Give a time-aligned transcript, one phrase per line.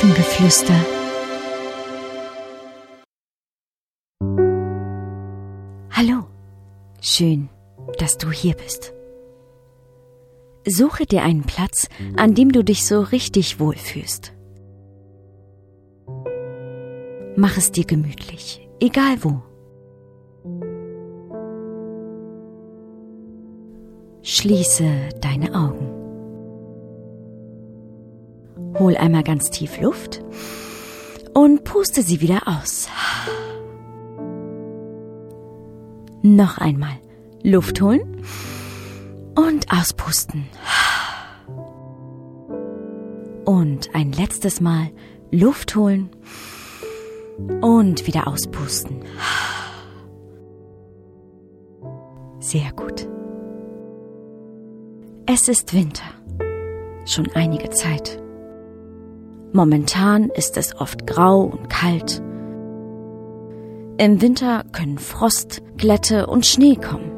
[0.00, 0.80] Elfengeflüster.
[5.90, 6.24] Hallo,
[7.02, 7.50] schön,
[7.98, 8.94] dass du hier bist.
[10.66, 14.32] Suche dir einen Platz, an dem du dich so richtig wohlfühlst.
[17.36, 19.42] Mach es dir gemütlich, egal wo.
[24.22, 25.99] Schließe deine Augen.
[28.78, 30.22] Hol einmal ganz tief Luft
[31.34, 32.88] und puste sie wieder aus.
[36.22, 36.98] Noch einmal
[37.42, 38.22] Luft holen
[39.34, 40.46] und auspusten.
[43.44, 44.90] Und ein letztes Mal
[45.30, 46.10] Luft holen
[47.62, 49.02] und wieder auspusten.
[52.38, 53.08] Sehr gut.
[55.26, 56.04] Es ist Winter.
[57.06, 58.20] Schon einige Zeit.
[59.52, 62.22] Momentan ist es oft grau und kalt.
[63.98, 67.10] Im Winter können Frost, Glätte und Schnee kommen.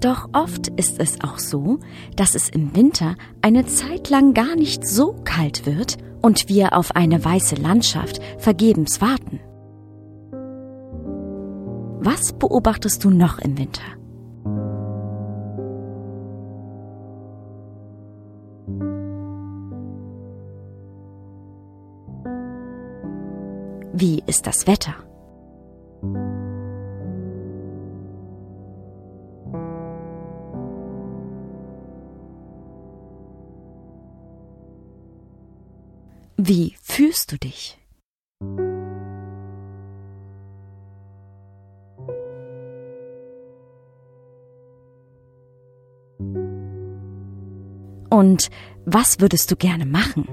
[0.00, 1.78] Doch oft ist es auch so,
[2.14, 6.94] dass es im Winter eine Zeit lang gar nicht so kalt wird und wir auf
[6.94, 9.40] eine weiße Landschaft vergebens warten.
[12.00, 13.82] Was beobachtest du noch im Winter?
[23.92, 24.94] Wie ist das Wetter?
[36.36, 37.78] Wie fühlst du dich?
[48.10, 48.50] Und
[48.84, 50.26] was würdest du gerne machen?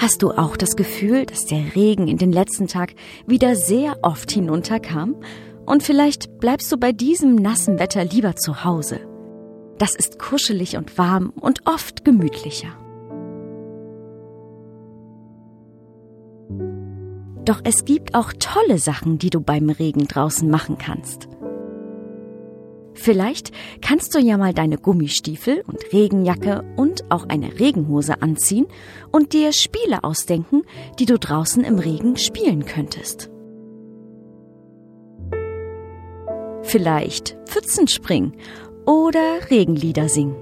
[0.00, 2.94] Hast du auch das Gefühl, dass der Regen in den letzten Tag
[3.26, 5.14] wieder sehr oft hinunterkam?
[5.66, 9.00] Und vielleicht bleibst du bei diesem nassen Wetter lieber zu Hause.
[9.76, 12.70] Das ist kuschelig und warm und oft gemütlicher.
[17.44, 21.28] Doch es gibt auch tolle Sachen, die du beim Regen draußen machen kannst.
[23.00, 23.50] Vielleicht
[23.80, 28.66] kannst du ja mal deine Gummistiefel und Regenjacke und auch eine Regenhose anziehen
[29.10, 30.64] und dir Spiele ausdenken,
[30.98, 33.30] die du draußen im Regen spielen könntest.
[36.60, 38.34] Vielleicht Pfützenspringen
[38.84, 40.36] oder Regenlieder singen.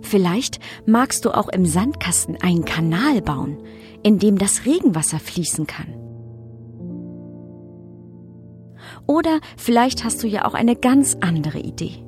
[0.00, 3.62] Vielleicht magst du auch im Sandkasten einen Kanal bauen,
[4.02, 6.01] in dem das Regenwasser fließen kann.
[9.06, 12.04] Oder vielleicht hast du ja auch eine ganz andere Idee.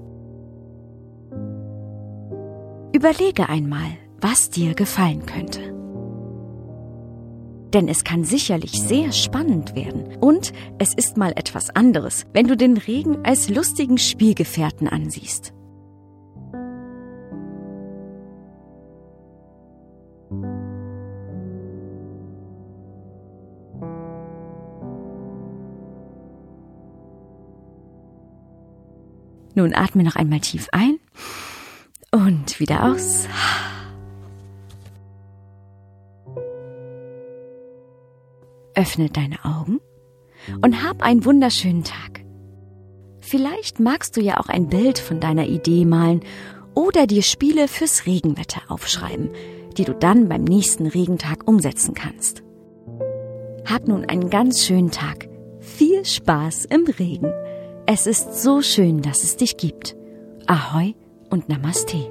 [2.92, 5.74] Überlege einmal, was dir gefallen könnte
[7.74, 10.16] denn es kann sicherlich sehr spannend werden.
[10.20, 15.52] Und es ist mal etwas anderes, wenn du den Regen als lustigen Spielgefährten ansiehst.
[29.54, 30.98] Nun atme noch einmal tief ein
[32.10, 33.28] und wieder aus.
[38.75, 39.81] Öffne deine Augen
[40.62, 42.25] und hab einen wunderschönen Tag.
[43.20, 46.20] Vielleicht magst du ja auch ein Bild von deiner Idee malen
[46.75, 49.31] oder dir Spiele fürs Regenwetter aufschreiben,
[49.76, 52.43] die du dann beim nächsten Regentag umsetzen kannst.
[53.64, 55.28] Hab nun einen ganz schönen Tag.
[55.60, 57.32] Viel Spaß im Regen.
[57.86, 59.94] Es ist so schön, dass es dich gibt.
[60.46, 60.94] Ahoi
[61.28, 62.10] und Namaste.